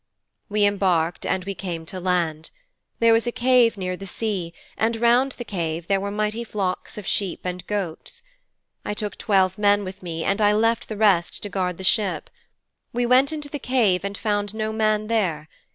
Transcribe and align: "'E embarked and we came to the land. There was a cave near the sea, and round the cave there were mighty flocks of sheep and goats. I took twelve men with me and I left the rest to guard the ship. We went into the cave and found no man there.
"'E 0.57 0.65
embarked 0.65 1.27
and 1.27 1.43
we 1.45 1.53
came 1.53 1.85
to 1.85 1.97
the 1.97 2.01
land. 2.01 2.49
There 2.97 3.13
was 3.13 3.27
a 3.27 3.31
cave 3.31 3.77
near 3.77 3.95
the 3.95 4.07
sea, 4.07 4.51
and 4.75 4.95
round 4.95 5.33
the 5.33 5.45
cave 5.45 5.85
there 5.87 5.99
were 5.99 6.09
mighty 6.09 6.43
flocks 6.43 6.97
of 6.97 7.05
sheep 7.05 7.41
and 7.43 7.63
goats. 7.67 8.23
I 8.83 8.95
took 8.95 9.15
twelve 9.15 9.59
men 9.59 9.83
with 9.83 10.01
me 10.01 10.23
and 10.23 10.41
I 10.41 10.53
left 10.53 10.87
the 10.89 10.97
rest 10.97 11.43
to 11.43 11.49
guard 11.49 11.77
the 11.77 11.83
ship. 11.83 12.31
We 12.91 13.05
went 13.05 13.31
into 13.31 13.47
the 13.47 13.59
cave 13.59 14.03
and 14.03 14.17
found 14.17 14.55
no 14.55 14.73
man 14.73 15.05
there. 15.05 15.47